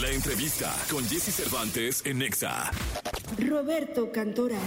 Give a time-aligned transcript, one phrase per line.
[0.00, 2.70] La entrevista con Jesse Cervantes en Nexa.
[3.38, 4.60] Roberto Cantoral,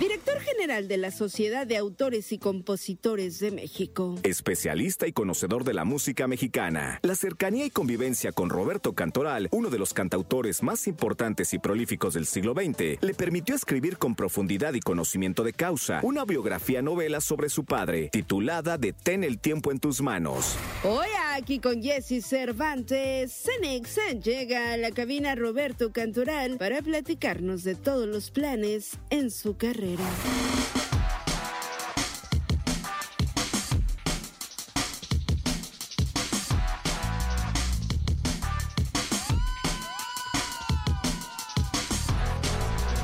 [0.00, 4.16] director general de la Sociedad de Autores y Compositores de México.
[4.24, 6.98] Especialista y conocedor de la música mexicana.
[7.02, 12.14] La cercanía y convivencia con Roberto Cantoral, uno de los cantautores más importantes y prolíficos
[12.14, 17.20] del siglo XX, le permitió escribir con profundidad y conocimiento de causa una biografía novela
[17.20, 20.56] sobre su padre, titulada Detén el tiempo en tus manos.
[20.82, 27.74] Hoy aquí con Jesse Cervantes, Cenex llega a la cabina Roberto Cantoral para platicarnos de
[27.74, 30.04] todos los planes en su carrera.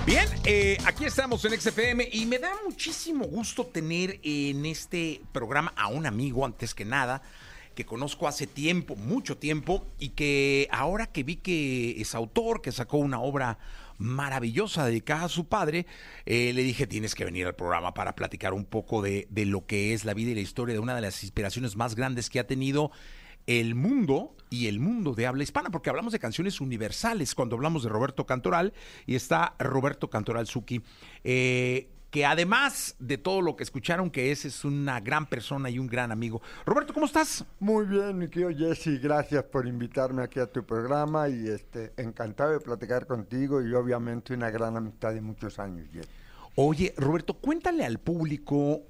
[0.06, 5.72] Bien, eh, aquí estamos en XFM y me da muchísimo gusto tener en este programa
[5.76, 7.22] a un amigo, antes que nada,
[7.80, 12.72] que conozco hace tiempo, mucho tiempo, y que ahora que vi que es autor, que
[12.72, 13.58] sacó una obra
[13.96, 15.86] maravillosa dedicada a su padre,
[16.26, 19.64] eh, le dije, tienes que venir al programa para platicar un poco de, de lo
[19.64, 22.38] que es la vida y la historia de una de las inspiraciones más grandes que
[22.38, 22.90] ha tenido
[23.46, 27.82] el mundo y el mundo de habla hispana, porque hablamos de canciones universales cuando hablamos
[27.82, 28.74] de Roberto Cantoral
[29.06, 30.82] y está Roberto Cantoral Zucchi,
[31.24, 35.78] eh, que además de todo lo que escucharon, que es, es una gran persona y
[35.78, 36.42] un gran amigo.
[36.66, 37.44] Roberto, ¿cómo estás?
[37.60, 42.52] Muy bien, mi querido Jesse, gracias por invitarme aquí a tu programa y este encantado
[42.52, 46.08] de platicar contigo y obviamente una gran amistad de muchos años, Jesse.
[46.56, 48.82] Oye, Roberto, cuéntale al público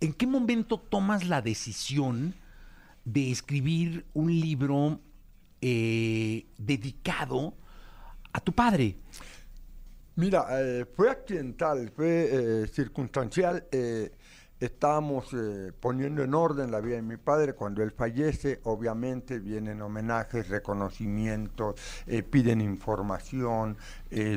[0.00, 2.34] en qué momento tomas la decisión
[3.04, 5.00] de escribir un libro
[5.60, 7.54] eh, dedicado
[8.32, 8.96] a tu padre.
[10.20, 13.64] Mira, eh, fue accidental, fue eh, circunstancial.
[13.72, 14.12] eh,
[14.60, 15.34] estábamos
[15.80, 17.54] poniendo en orden la vida de mi padre.
[17.54, 21.76] Cuando él fallece, obviamente vienen homenajes, reconocimientos,
[22.28, 23.78] piden información,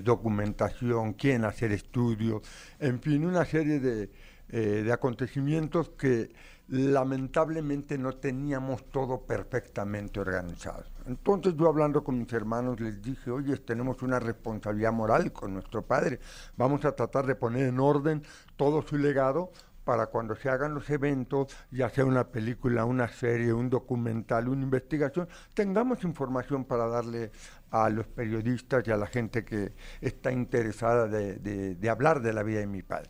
[0.02, 2.42] documentación, quieren hacer estudios,
[2.80, 4.10] en fin, una serie de,
[4.48, 6.32] de acontecimientos que
[6.68, 10.84] lamentablemente no teníamos todo perfectamente organizado.
[11.06, 15.82] Entonces yo hablando con mis hermanos les dije, oye, tenemos una responsabilidad moral con nuestro
[15.82, 16.20] padre,
[16.58, 18.24] vamos a tratar de poner en orden
[18.56, 19.52] todo su legado
[19.84, 24.64] para cuando se hagan los eventos, ya sea una película, una serie, un documental, una
[24.64, 27.32] investigación, tengamos información para darle
[27.70, 32.32] a los periodistas y a la gente que está interesada de, de- de hablar de
[32.32, 33.10] la vida de mi padre.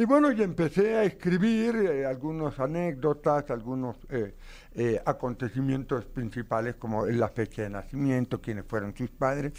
[0.00, 4.32] Y bueno, y empecé a escribir eh, algunas anécdotas, algunos eh,
[4.76, 9.54] eh, acontecimientos principales como la fecha de nacimiento, quiénes fueron sus padres,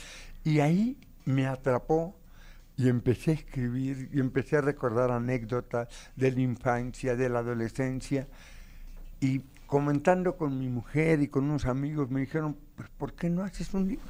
[0.45, 2.15] y ahí me atrapó
[2.77, 8.25] y empecé a escribir y empecé a recordar anécdotas de la infancia, de la adolescencia,
[9.19, 13.43] y comentando con mi mujer y con unos amigos me dijeron, pues ¿por qué no
[13.43, 14.05] haces un libro?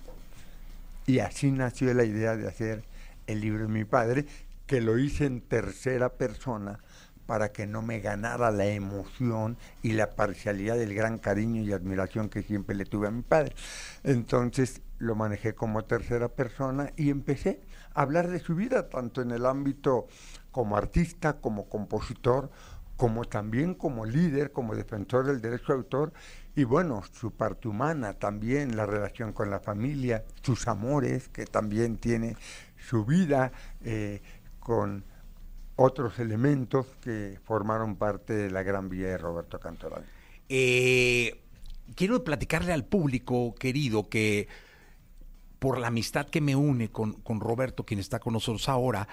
[1.08, 2.84] Y así nació la idea de hacer
[3.26, 4.26] el libro de mi padre,
[4.70, 6.78] que lo hice en tercera persona
[7.26, 12.30] para que no me ganara la emoción y la parcialidad del gran cariño y admiración
[12.30, 13.56] que siempre le tuve a mi padre.
[14.04, 17.62] Entonces lo manejé como tercera persona y empecé
[17.96, 20.06] a hablar de su vida, tanto en el ámbito
[20.52, 22.52] como artista, como compositor,
[22.96, 26.14] como también como líder, como defensor del derecho de autor,
[26.56, 31.98] y bueno, su parte humana también, la relación con la familia, sus amores, que también
[31.98, 32.36] tiene
[32.78, 33.52] su vida
[33.84, 34.22] eh,
[34.60, 35.04] con
[35.76, 40.06] otros elementos que formaron parte de la gran vida de Roberto Cantoral.
[40.50, 41.42] Eh,
[41.96, 44.48] quiero platicarle al público querido que
[45.60, 49.08] por la amistad que me une con, con Roberto, quien está con nosotros ahora,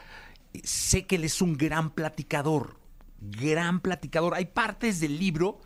[0.62, 2.78] sé que él es un gran platicador,
[3.20, 4.34] gran platicador.
[4.34, 5.60] Hay partes del libro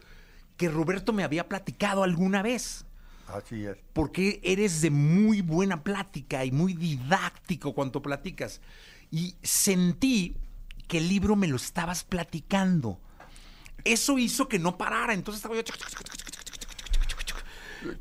[0.57, 2.85] que Roberto me había platicado alguna vez.
[3.29, 3.79] Así es.
[3.93, 8.61] porque eres de muy buena plática y muy didáctico cuando platicas.
[9.11, 10.37] Y sentí
[10.87, 12.99] que el libro me lo estabas platicando.
[13.85, 15.15] Eso hizo que no parara.
[15.15, 15.63] Entonces estaba yo.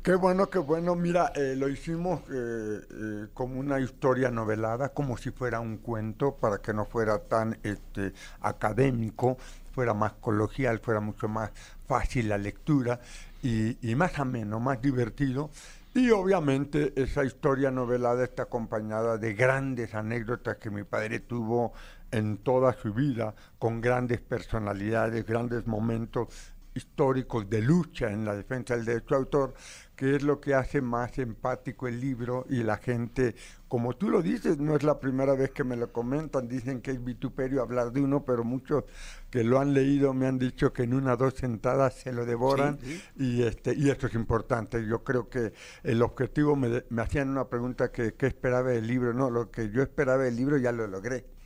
[0.02, 0.94] Qué bueno, qué bueno.
[0.94, 6.34] Mira, eh, lo hicimos eh, eh, como una historia novelada, como si fuera un cuento,
[6.36, 9.38] para que no fuera tan este, académico,
[9.72, 11.50] fuera más coloquial, fuera mucho más
[11.86, 13.00] fácil la lectura
[13.42, 15.50] y, y más ameno, más divertido.
[15.92, 21.72] Y obviamente esa historia novelada está acompañada de grandes anécdotas que mi padre tuvo
[22.12, 28.76] en toda su vida, con grandes personalidades, grandes momentos históricos de lucha en la defensa
[28.76, 29.54] del derecho de autor,
[29.96, 33.34] que es lo que hace más empático el libro y la gente,
[33.68, 36.92] como tú lo dices, no es la primera vez que me lo comentan, dicen que
[36.92, 38.84] es vituperio hablar de uno, pero muchos
[39.30, 42.24] que lo han leído me han dicho que en una o dos sentadas se lo
[42.24, 42.78] devoran
[43.16, 44.86] y este y esto es importante.
[44.86, 45.52] Yo creo que
[45.82, 49.70] el objetivo me, me hacían una pregunta que qué esperaba del libro, no, lo que
[49.70, 51.39] yo esperaba del libro ya lo logré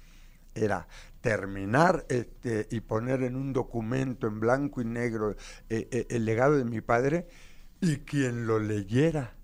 [0.55, 0.87] era
[1.21, 5.31] terminar este, y poner en un documento en blanco y negro
[5.69, 7.27] eh, eh, el legado de mi padre
[7.81, 9.35] y quien lo leyera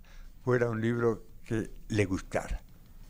[0.44, 2.62] fuera un libro que le gustara.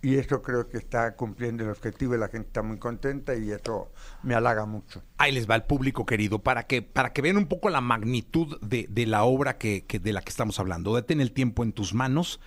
[0.03, 3.51] Y eso creo que está cumpliendo el objetivo y la gente está muy contenta y
[3.51, 3.93] eso
[4.23, 5.03] me halaga mucho.
[5.19, 8.59] Ahí les va el público querido para que, para que vean un poco la magnitud
[8.63, 10.95] de, de la obra que, de la que estamos hablando.
[10.95, 12.41] Detén el tiempo en tus manos,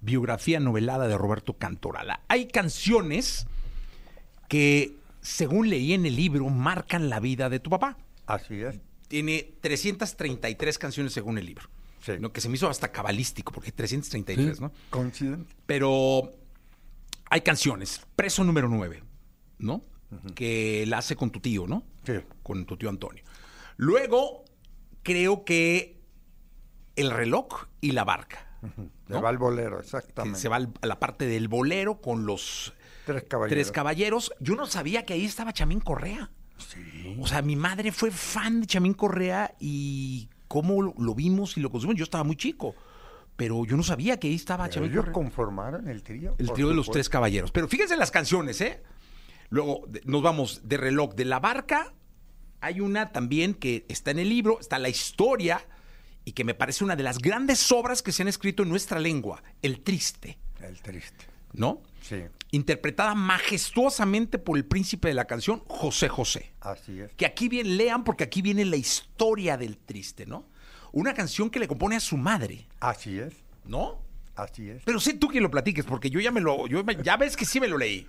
[0.00, 2.20] biografía novelada de Roberto Cantorala.
[2.28, 3.48] Hay canciones
[4.48, 7.96] que según leí en el libro, marcan la vida de tu papá.
[8.26, 8.80] Así es.
[9.08, 11.68] Tiene 333 canciones según el libro.
[12.00, 12.12] Sí.
[12.18, 12.32] ¿no?
[12.32, 14.72] Que se me hizo hasta cabalístico, porque 333, sí, ¿no?
[14.88, 15.54] Coincidente.
[15.66, 16.32] Pero
[17.28, 18.00] hay canciones.
[18.16, 19.02] Preso número 9,
[19.58, 19.74] ¿no?
[20.10, 20.34] Uh -huh.
[20.34, 21.84] Que la hace con tu tío, ¿no?
[22.04, 22.14] Sí.
[22.42, 23.22] Con tu tío Antonio.
[23.76, 24.44] Luego,
[25.02, 26.00] creo que
[26.96, 28.46] el reloj y la barca.
[28.62, 28.90] Uh -huh.
[29.08, 29.16] ¿no?
[29.16, 30.38] Se va al bolero, exactamente.
[30.38, 32.72] Se va a la parte del bolero con los
[33.06, 33.50] Tres caballeros.
[33.54, 34.32] Tres caballeros.
[34.40, 36.30] Yo no sabía que ahí estaba Chamín Correa.
[36.58, 37.16] Sí.
[37.20, 41.60] O sea, mi madre fue fan de Chamín Correa y cómo lo, lo vimos y
[41.60, 41.98] lo consumimos.
[41.98, 42.74] Yo estaba muy chico.
[43.36, 45.12] Pero yo no sabía que ahí estaba Pero Chamín ellos Correa.
[45.14, 46.34] conformaron el trío.
[46.38, 47.50] El trío de los tres caballeros.
[47.52, 48.82] Pero fíjense las canciones, ¿eh?
[49.48, 51.94] Luego de, nos vamos de reloj de la barca.
[52.60, 55.66] Hay una también que está en el libro, está la historia
[56.26, 59.00] y que me parece una de las grandes obras que se han escrito en nuestra
[59.00, 60.38] lengua, El Triste.
[60.60, 61.24] El Triste.
[61.52, 61.82] ¿No?
[62.00, 62.24] Sí.
[62.52, 66.52] Interpretada majestuosamente por el príncipe de la canción, José José.
[66.60, 67.12] Así es.
[67.14, 70.46] Que aquí bien lean porque aquí viene la historia del Triste, ¿no?
[70.92, 72.66] Una canción que le compone a su madre.
[72.80, 73.34] Así es.
[73.64, 74.02] ¿No?
[74.34, 74.82] Así es.
[74.84, 77.36] Pero sé tú que lo platiques, porque yo ya me lo, yo me, ya ves
[77.36, 78.08] que sí me lo leí.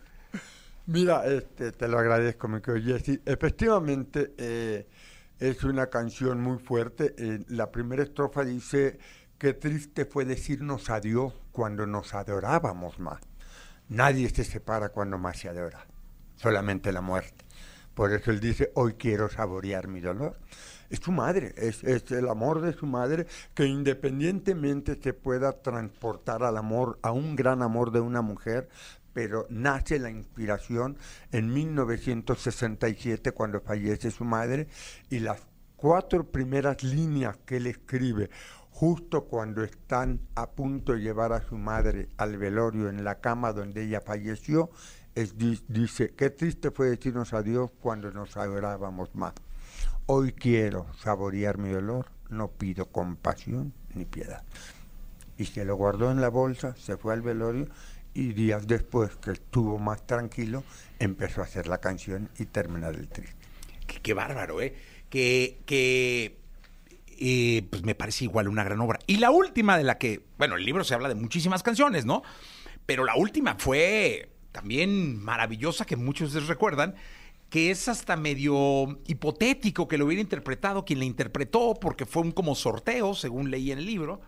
[0.87, 3.19] Mira, este, te lo agradezco, mi querido Jesse.
[3.25, 4.87] Efectivamente, eh,
[5.39, 7.13] es una canción muy fuerte.
[7.17, 8.97] Eh, la primera estrofa dice,
[9.37, 13.21] qué triste fue decirnos adiós cuando nos adorábamos más.
[13.91, 15.85] Nadie se separa cuando más se adora,
[16.37, 17.43] solamente la muerte.
[17.93, 20.39] Por eso él dice, hoy quiero saborear mi dolor.
[20.89, 26.41] Es su madre, es, es, el amor de su madre que independientemente se pueda transportar
[26.41, 28.69] al amor, a un gran amor de una mujer,
[29.11, 30.97] pero nace la inspiración
[31.33, 34.67] en 1967 cuando fallece su madre
[35.09, 35.41] y las
[35.75, 38.29] cuatro primeras líneas que él escribe
[38.71, 43.53] justo cuando están a punto de llevar a su madre al velorio en la cama
[43.53, 44.71] donde ella falleció,
[45.13, 49.33] es, dice, qué triste fue decirnos adiós cuando nos adorábamos más.
[50.07, 54.43] Hoy quiero saborear mi dolor, no pido compasión ni piedad.
[55.37, 57.67] Y se lo guardó en la bolsa, se fue al velorio
[58.13, 60.63] y días después que estuvo más tranquilo,
[60.99, 63.35] empezó a hacer la canción y terminar el triste.
[63.85, 64.75] Qué, qué bárbaro, ¿eh?
[65.09, 66.40] Que, que
[67.23, 68.97] eh, pues me parece igual una gran obra.
[69.05, 72.23] Y la última de la que, bueno, el libro se habla de muchísimas canciones, ¿no?
[72.87, 76.95] Pero la última fue también maravillosa, que muchos les recuerdan,
[77.51, 82.31] que es hasta medio hipotético que lo hubiera interpretado quien la interpretó, porque fue un
[82.31, 84.21] como sorteo, según leí en el libro,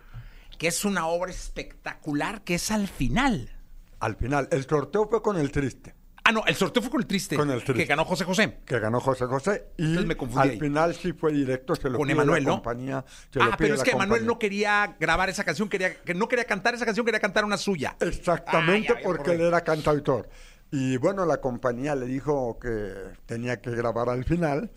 [0.56, 3.50] que es una obra espectacular, que es al final.
[3.98, 5.96] Al final, el sorteo fue con el triste.
[6.26, 7.36] Ah, no, el sorteo fue con el triste.
[7.36, 7.82] Con el triste.
[7.82, 8.58] Que ganó José José.
[8.64, 9.66] Que ganó José José.
[9.76, 10.58] Y me al ahí.
[10.58, 12.56] final sí fue directo, se lo con pide Emanuel, la ¿no?
[12.56, 13.04] compañía.
[13.30, 16.14] se ah, lo pide pero es que Emanuel no quería grabar esa canción, quería, que
[16.14, 17.94] no quería cantar esa canción, quería cantar una suya.
[18.00, 20.30] Exactamente, Ah, ya, ya porque él era cantautor.
[20.70, 22.92] Y bueno, la compañía le dijo que
[23.26, 24.70] tenía que grabar al final.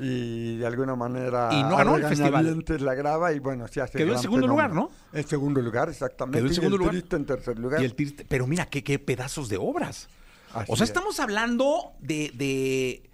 [0.00, 2.64] Y de alguna manera Y no ganó el festival.
[2.80, 4.94] la graba y bueno, se hace Quedó en segundo lugar, fenómeno.
[5.12, 6.38] En segundo lugar, exactamente.
[6.38, 6.92] Quedó en y segundo el lugar.
[6.94, 7.82] Triste en tercer lugar.
[7.82, 10.08] Y el triste, pero mira, qué, qué pedazos de obras.
[10.54, 10.90] Así o sea, es.
[10.90, 13.10] estamos hablando de, de-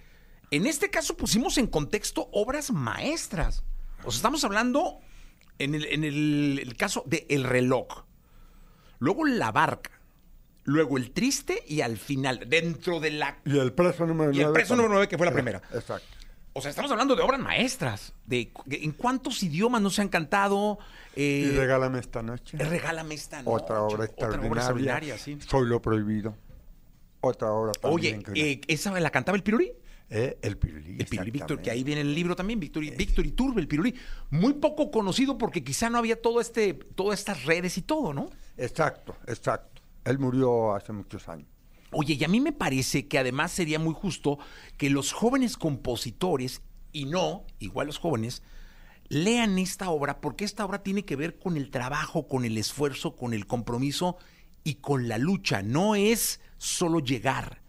[0.50, 3.64] En este caso pusimos en contexto obras maestras.
[4.04, 5.00] O sea, estamos hablando
[5.58, 8.04] en el, en el- el caso de El reloj.
[8.98, 9.90] Luego La barca.
[10.66, 13.38] Luego El triste y al final, dentro de la...
[13.44, 14.54] Y el preso número Y el 9.
[14.54, 15.60] preso número nueve, que fue la primera.
[15.74, 16.06] Exacto.
[16.54, 18.14] O sea, estamos hablando de obras maestras.
[18.24, 20.78] De, ¿En cuántos idiomas no se han cantado?
[21.16, 22.56] Y Eh, regálame esta noche.
[22.56, 23.62] Regálame esta noche.
[23.64, 24.56] Otra obra extraordinaria.
[24.56, 25.36] extraordinaria, sí.
[25.46, 26.34] Soy lo prohibido.
[27.24, 28.22] Otra obra también.
[28.28, 29.72] Oye, eh, ¿esa la cantaba el Pirulí?
[30.10, 30.96] Eh, el Pirulí.
[30.98, 33.94] El Pirulí Víctor, que ahí viene en el libro también, Víctor, Víctor Iturbe, el Pirulí.
[34.30, 38.30] Muy poco conocido porque quizá no había todo este, todas estas redes y todo, ¿no?
[38.56, 39.82] Exacto, exacto.
[40.04, 41.48] Él murió hace muchos años.
[41.90, 44.38] Oye, y a mí me parece que además sería muy justo
[44.76, 46.60] que los jóvenes compositores,
[46.92, 48.42] y no, igual los jóvenes,
[49.08, 53.16] lean esta obra porque esta obra tiene que ver con el trabajo, con el esfuerzo,
[53.16, 54.16] con el compromiso
[54.64, 55.62] y con la lucha.
[55.62, 57.62] No es solo llegar,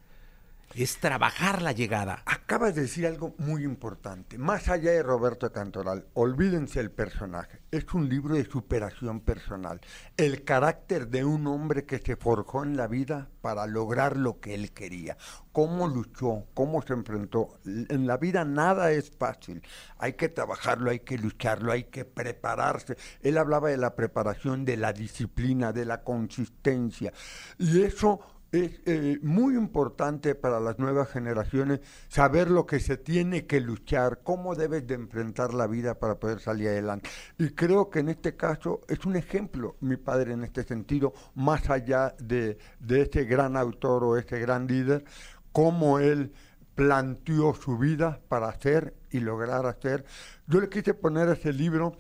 [0.84, 2.22] es trabajar la llegada.
[2.26, 4.38] Acabas de decir algo muy importante.
[4.38, 7.62] Más allá de Roberto Cantoral, olvídense el personaje.
[7.72, 9.80] Es un libro de superación personal.
[10.18, 14.54] El carácter de un hombre que se forjó en la vida para lograr lo que
[14.54, 15.18] él quería.
[15.52, 17.60] Cómo luchó, cómo se enfrentó.
[17.66, 19.62] En la vida nada es fácil.
[19.98, 22.98] Hay que trabajarlo, hay que lucharlo, hay que prepararse.
[23.22, 27.14] Él hablaba de la preparación, de la disciplina, de la consistencia.
[27.58, 28.20] Y eso
[28.56, 34.22] es eh, muy importante para las nuevas generaciones saber lo que se tiene que luchar,
[34.24, 37.10] cómo debes de enfrentar la vida para poder salir adelante.
[37.38, 41.70] Y creo que en este caso es un ejemplo, mi padre en este sentido, más
[41.70, 45.04] allá de, de este gran autor o este gran líder,
[45.52, 46.32] cómo él
[46.76, 50.06] planteó su vida para hacer y lograr hacer.
[50.48, 51.96] Yo le quise poner ese libro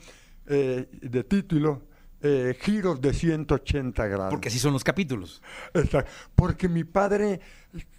[0.47, 1.81] eh, de título,
[2.27, 4.31] eh, giros de 180 grados.
[4.31, 5.43] Porque así son los capítulos.
[5.75, 6.11] Exacto.
[6.33, 7.39] Porque mi padre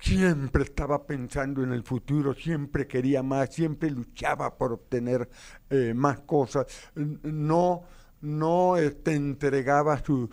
[0.01, 5.31] siempre estaba pensando en el futuro, siempre quería más, siempre luchaba por obtener
[5.71, 6.67] eh, más cosas.
[6.97, 7.85] No,
[8.21, 10.29] no este, entregaba sus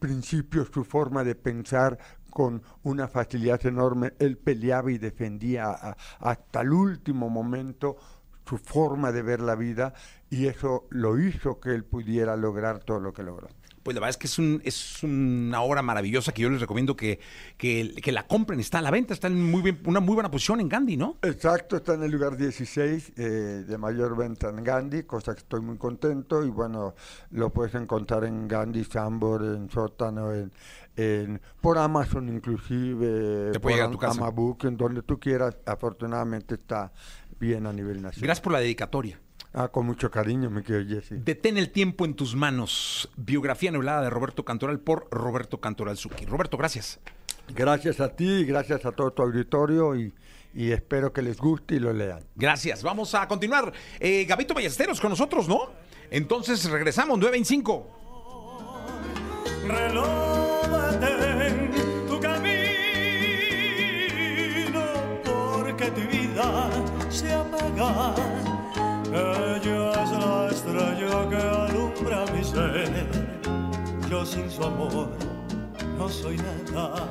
[0.00, 1.96] principios, su forma de pensar
[2.30, 4.14] con una facilidad enorme.
[4.18, 7.98] Él peleaba y defendía hasta el último momento
[8.48, 9.92] su forma de ver la vida
[10.30, 13.48] y eso lo hizo que él pudiera lograr todo lo que logró.
[13.82, 16.94] Pues la verdad es que es, un, es una obra maravillosa que yo les recomiendo
[16.94, 17.20] que,
[17.56, 18.60] que, la compren.
[18.60, 21.16] Está a la venta, está en muy bien, una muy buena posición en Gandhi, ¿no?
[21.22, 23.22] Exacto, está en el lugar 16 eh,
[23.66, 26.44] de mayor venta en Gandhi, cosa que estoy muy contento.
[26.44, 26.94] Y bueno,
[27.30, 30.52] lo puedes encontrar en Gandhi, Sambor, en Sótano, en,
[31.60, 34.18] por Amazon inclusive, Te puede llegar a tu casa.
[34.18, 35.56] Amabook, en donde tú quieras.
[35.66, 36.92] Afortunadamente está
[37.38, 38.26] bien a nivel nacional.
[38.26, 39.20] Gracias por la dedicatoria.
[39.54, 41.24] Ah, con mucho cariño, me quedo Jesse.
[41.24, 43.10] Detén el tiempo en tus manos.
[43.16, 46.26] Biografía nublada de Roberto Cantoral por Roberto Cantoral Zucchi.
[46.26, 47.00] Roberto, gracias.
[47.54, 50.12] Gracias a ti, gracias a todo tu auditorio y,
[50.54, 52.20] espero que les guste y lo lean.
[52.34, 52.82] Gracias.
[52.82, 53.72] Vamos a continuar.
[54.00, 55.70] Eh, Gabito Ballesteros con nosotros, ¿no?
[56.10, 57.86] Entonces regresamos, 9 en 5.
[59.66, 60.27] tu
[67.78, 67.92] Ella
[70.02, 73.06] es la estrella que alumbra mi ser.
[74.10, 75.10] Yo sin su amor
[75.96, 76.38] no soy
[76.72, 77.06] nada.